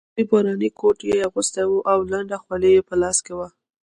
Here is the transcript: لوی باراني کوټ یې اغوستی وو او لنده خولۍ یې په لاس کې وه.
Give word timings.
لوی 0.13 0.23
باراني 0.29 0.69
کوټ 0.79 0.97
یې 1.09 1.15
اغوستی 1.27 1.63
وو 1.67 1.79
او 1.91 1.99
لنده 2.11 2.37
خولۍ 2.43 2.71
یې 2.75 2.81
په 2.89 2.95
لاس 3.01 3.17
کې 3.25 3.33
وه. 3.37 3.47